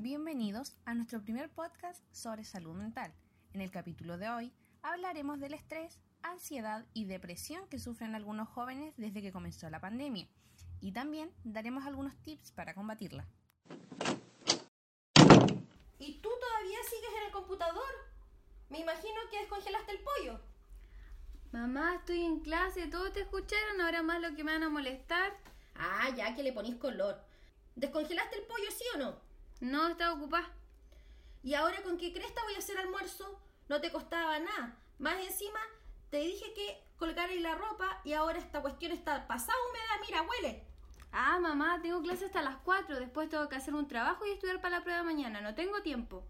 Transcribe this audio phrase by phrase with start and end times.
[0.00, 3.12] Bienvenidos a nuestro primer podcast sobre salud mental.
[3.52, 4.52] En el capítulo de hoy
[4.82, 10.28] hablaremos del estrés, ansiedad y depresión que sufren algunos jóvenes desde que comenzó la pandemia.
[10.80, 13.26] Y también daremos algunos tips para combatirla.
[15.98, 17.90] ¿Y tú todavía sigues en el computador?
[18.68, 20.40] Me imagino que descongelaste el pollo.
[21.50, 25.32] Mamá, estoy en clase, todos te escucharon, ahora más lo que me van a molestar.
[25.78, 27.20] Ah, ya que le ponís color.
[27.76, 29.16] ¿Descongelaste el pollo, sí o no?
[29.60, 30.50] No, estaba ocupada.
[31.42, 33.40] ¿Y ahora con qué cresta voy a hacer almuerzo?
[33.68, 34.76] No te costaba nada.
[34.98, 35.60] Más encima,
[36.10, 40.06] te dije que colgarais la ropa y ahora esta cuestión está pasada húmeda.
[40.06, 40.68] Mira, huele.
[41.12, 44.60] Ah, mamá, tengo clase hasta las 4, después tengo que hacer un trabajo y estudiar
[44.60, 46.24] para la prueba de mañana, no tengo tiempo.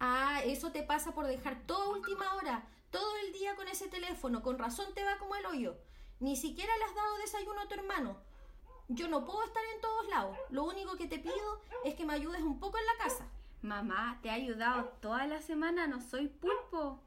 [0.00, 4.42] Ah, eso te pasa por dejar toda última hora, todo el día con ese teléfono,
[4.42, 5.76] con razón te va como el hoyo.
[6.20, 8.16] Ni siquiera le has dado desayuno a tu hermano.
[8.88, 10.36] Yo no puedo estar en todos lados.
[10.48, 13.28] Lo único que te pido es que me ayudes un poco en la casa.
[13.60, 16.98] Mamá, te he ayudado toda la semana, no soy pulpo.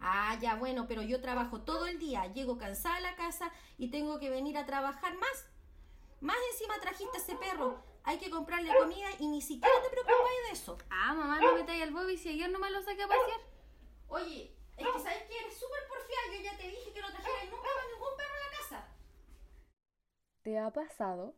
[0.00, 3.88] Ah, ya bueno, pero yo trabajo todo el día, llego cansada a la casa y
[3.88, 5.46] tengo que venir a trabajar más.
[6.20, 7.82] Más encima trajiste a ese perro.
[8.04, 10.76] Hay que comprarle comida y ni siquiera te preocupáis de eso.
[10.90, 13.40] Ah, mamá, no metáis al Bobby si ayer no me lo saqué a pasear.
[14.08, 16.36] Oye, es que sabes que eres súper porfiada.
[16.36, 18.31] Yo ya te dije que no trajeras nunca más ningún perro.
[20.42, 21.36] ¿Te ha pasado?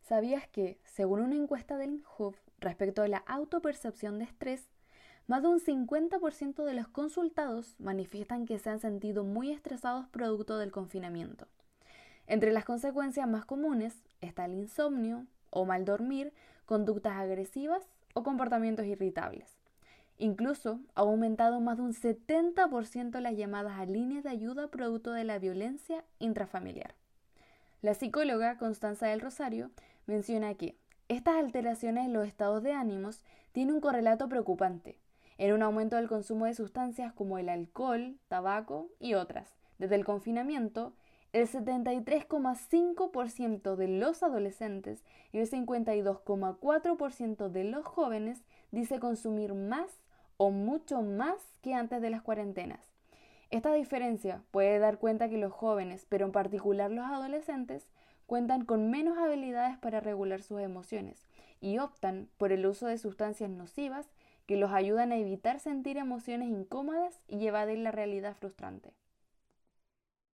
[0.00, 4.68] ¿Sabías que, según una encuesta del INJUV respecto a la autopercepción de estrés,
[5.26, 10.56] más de un 50% de los consultados manifiestan que se han sentido muy estresados producto
[10.58, 11.48] del confinamiento?
[12.28, 16.32] Entre las consecuencias más comunes está el insomnio o mal dormir,
[16.64, 17.82] conductas agresivas
[18.14, 19.58] o comportamientos irritables.
[20.18, 25.24] Incluso ha aumentado más de un 70% las llamadas a líneas de ayuda producto de
[25.24, 27.01] la violencia intrafamiliar.
[27.82, 29.72] La psicóloga Constanza del Rosario
[30.06, 35.00] menciona que estas alteraciones en los estados de ánimos tienen un correlato preocupante
[35.36, 39.56] en un aumento del consumo de sustancias como el alcohol, tabaco y otras.
[39.78, 40.92] Desde el confinamiento,
[41.32, 49.90] el 73,5% de los adolescentes y el 52,4% de los jóvenes dice consumir más
[50.36, 52.91] o mucho más que antes de las cuarentenas.
[53.52, 57.86] Esta diferencia puede dar cuenta que los jóvenes, pero en particular los adolescentes,
[58.24, 61.26] cuentan con menos habilidades para regular sus emociones
[61.60, 64.08] y optan por el uso de sustancias nocivas
[64.46, 68.94] que los ayudan a evitar sentir emociones incómodas y evadir la realidad frustrante.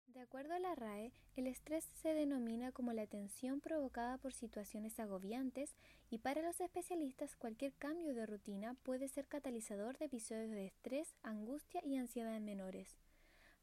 [0.07, 4.99] De acuerdo a la RAE, el estrés se denomina como la tensión provocada por situaciones
[4.99, 5.73] agobiantes
[6.09, 11.15] y para los especialistas cualquier cambio de rutina puede ser catalizador de episodios de estrés,
[11.23, 12.97] angustia y ansiedad en menores.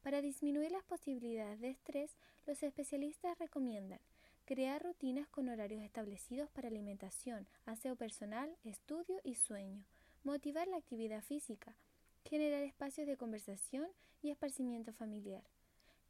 [0.03, 4.01] Para disminuir las posibilidades de estrés, los especialistas recomiendan
[4.45, 9.85] crear rutinas con horarios establecidos para alimentación, aseo personal, estudio y sueño,
[10.25, 11.77] motivar la actividad física,
[12.25, 13.89] generar espacios de conversación
[14.23, 15.43] y esparcimiento familiar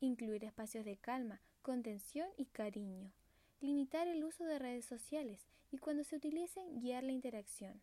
[0.07, 3.11] incluir espacios de calma, contención y cariño,
[3.61, 7.81] limitar el uso de redes sociales y cuando se utilicen guiar la interacción,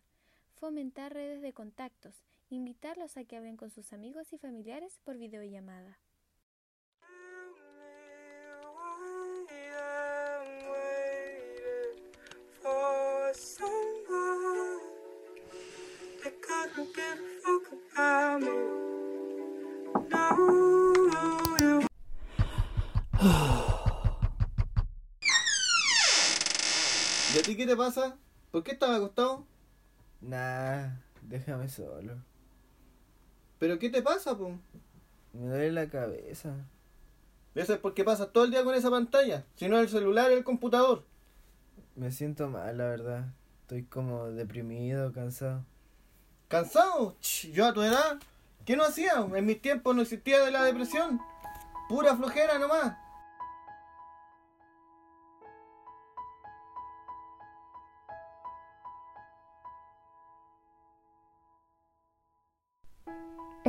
[0.54, 2.14] fomentar redes de contactos,
[2.50, 5.98] invitarlos a que hablen con sus amigos y familiares por videollamada.
[27.32, 28.16] ¿Y a ti qué te pasa?
[28.50, 29.46] ¿Por qué estás acostado?
[30.20, 30.88] Nah,
[31.22, 32.29] déjame solo.
[33.60, 34.58] ¿Pero qué te pasa, po?
[35.34, 36.54] Me duele la cabeza.
[37.54, 39.44] Eso es porque pasas todo el día con esa pantalla.
[39.54, 41.04] Si no el celular, el computador.
[41.94, 43.26] Me siento mal, la verdad.
[43.60, 45.64] Estoy como deprimido, cansado.
[46.48, 47.16] ¿Cansado?
[47.52, 48.18] Yo a tu edad,
[48.64, 49.12] ¿qué no hacía?
[49.34, 51.20] En mis tiempos no existía de la depresión.
[51.88, 52.96] Pura flojera nomás.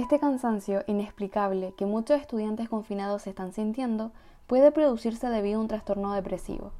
[0.01, 4.11] Este cansancio inexplicable que muchos estudiantes confinados están sintiendo
[4.47, 6.71] puede producirse debido a un trastorno depresivo.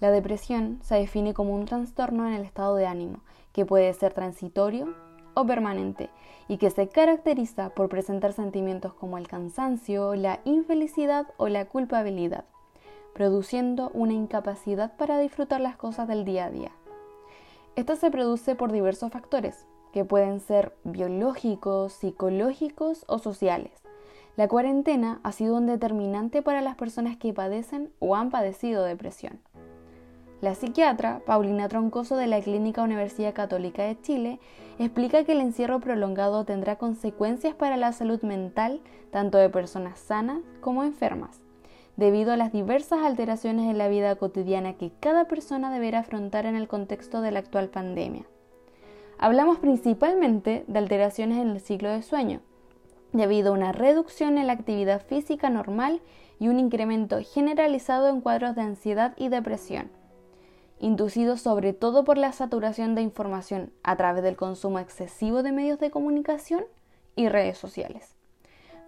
[0.00, 3.20] La depresión se define como un trastorno en el estado de ánimo,
[3.52, 4.94] que puede ser transitorio
[5.34, 6.08] o permanente,
[6.48, 12.46] y que se caracteriza por presentar sentimientos como el cansancio, la infelicidad o la culpabilidad,
[13.12, 16.70] produciendo una incapacidad para disfrutar las cosas del día a día.
[17.76, 19.66] Esto se produce por diversos factores,
[19.96, 23.72] que pueden ser biológicos, psicológicos o sociales.
[24.36, 29.40] La cuarentena ha sido un determinante para las personas que padecen o han padecido depresión.
[30.42, 34.38] La psiquiatra Paulina Troncoso de la Clínica Universidad Católica de Chile
[34.78, 40.40] explica que el encierro prolongado tendrá consecuencias para la salud mental tanto de personas sanas
[40.60, 41.40] como enfermas,
[41.96, 46.54] debido a las diversas alteraciones en la vida cotidiana que cada persona deberá afrontar en
[46.54, 48.26] el contexto de la actual pandemia.
[49.18, 52.40] Hablamos principalmente de alteraciones en el ciclo de sueño,
[53.12, 56.02] debido a una reducción en la actividad física normal
[56.38, 59.90] y un incremento generalizado en cuadros de ansiedad y depresión,
[60.80, 65.78] inducidos sobre todo por la saturación de información a través del consumo excesivo de medios
[65.78, 66.64] de comunicación
[67.14, 68.14] y redes sociales.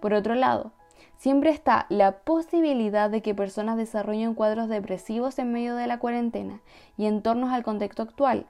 [0.00, 0.72] Por otro lado,
[1.16, 6.60] siempre está la posibilidad de que personas desarrollen cuadros depresivos en medio de la cuarentena
[6.98, 8.46] y en torno al contexto actual.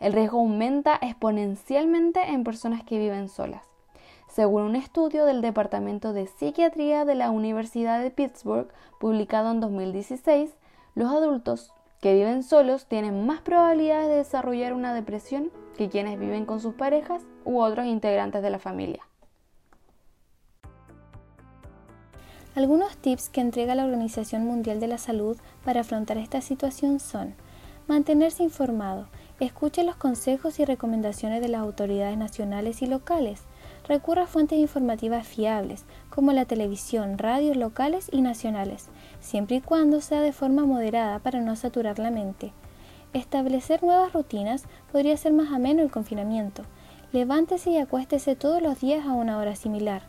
[0.00, 3.66] El riesgo aumenta exponencialmente en personas que viven solas.
[4.28, 8.68] Según un estudio del Departamento de Psiquiatría de la Universidad de Pittsburgh,
[8.98, 10.54] publicado en 2016,
[10.94, 16.46] los adultos que viven solos tienen más probabilidades de desarrollar una depresión que quienes viven
[16.46, 19.06] con sus parejas u otros integrantes de la familia.
[22.54, 27.34] Algunos tips que entrega la Organización Mundial de la Salud para afrontar esta situación son
[27.86, 29.08] mantenerse informado,
[29.46, 33.42] escuche los consejos y recomendaciones de las autoridades nacionales y locales,
[33.88, 38.88] recurra a fuentes informativas fiables, como la televisión, radios locales y nacionales,
[39.20, 42.52] siempre y cuando sea de forma moderada para no saturar la mente.
[43.12, 46.62] Establecer nuevas rutinas podría ser más ameno el confinamiento.
[47.12, 50.02] Levántese y acuéstese todos los días a una hora similar.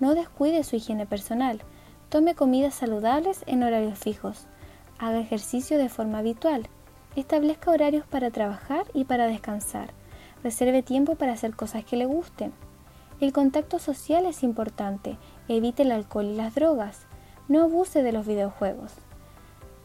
[0.00, 1.60] No descuide su higiene personal.
[2.08, 4.46] Tome comidas saludables en horarios fijos.
[4.98, 6.68] Haga ejercicio de forma habitual.
[7.16, 9.90] Establezca horarios para trabajar y para descansar.
[10.44, 12.52] Reserve tiempo para hacer cosas que le gusten.
[13.20, 15.16] El contacto social es importante.
[15.48, 17.06] Evite el alcohol y las drogas.
[17.48, 18.92] No abuse de los videojuegos.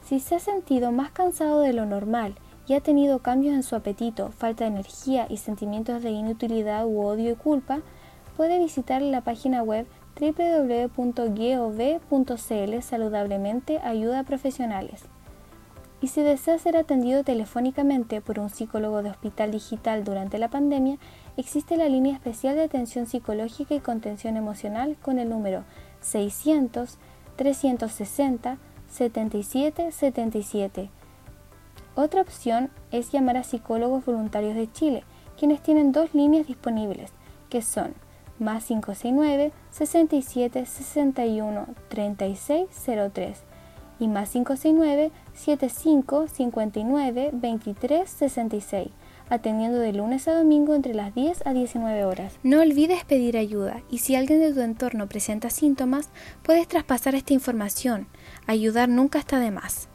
[0.04, 2.36] Si se ha sentido más cansado de lo normal
[2.68, 7.02] y ha tenido cambios en su apetito, falta de energía y sentimientos de inutilidad u
[7.02, 7.80] odio y culpa,
[8.38, 9.88] puede visitar la página web
[10.19, 10.92] www.gov.cl
[12.81, 15.06] saludablemente ayuda a profesionales.
[16.04, 20.98] Y si desea ser atendido telefónicamente por un psicólogo de hospital digital durante la pandemia,
[21.38, 25.64] existe la línea especial de atención psicológica y contención emocional con el número
[26.02, 26.98] 600
[27.38, 28.58] 360
[28.90, 30.90] 77 77.
[31.96, 35.06] Otra opción es llamar a psicólogos voluntarios de Chile,
[35.40, 37.12] quienes tienen dos líneas disponibles,
[37.50, 37.94] que son
[38.40, 42.68] más 569 67 61 36
[43.14, 43.44] 03
[44.00, 48.89] y más 569 75 59 23 66
[49.30, 52.33] atendiendo de lunes a domingo entre las 10 a 19 horas.
[52.44, 56.09] No olvides pedir ayuda y si alguien de tu entorno presenta síntomas,
[56.44, 58.07] puedes traspasar esta información.
[58.47, 59.89] Ayudar nunca está de más.